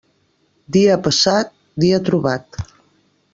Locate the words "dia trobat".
1.85-2.59